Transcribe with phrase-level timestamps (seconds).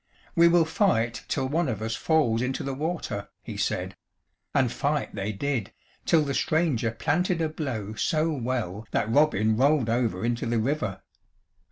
[0.35, 3.95] "We will fight till one of us falls into the water," he said;
[4.51, 5.73] and fight they did,
[6.07, 11.03] till the stranger planted a blow so well that Robin rolled over into the river.